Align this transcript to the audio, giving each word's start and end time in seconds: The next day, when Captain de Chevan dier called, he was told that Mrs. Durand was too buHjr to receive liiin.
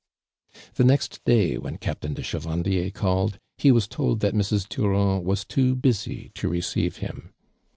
The 0.73 0.83
next 0.83 1.23
day, 1.25 1.59
when 1.59 1.77
Captain 1.77 2.15
de 2.15 2.23
Chevan 2.23 2.63
dier 2.63 2.89
called, 2.89 3.37
he 3.59 3.71
was 3.71 3.87
told 3.87 4.19
that 4.21 4.33
Mrs. 4.33 4.67
Durand 4.67 5.25
was 5.25 5.45
too 5.45 5.75
buHjr 5.75 6.33
to 6.33 6.49
receive 6.49 6.95
liiin. 6.97 7.29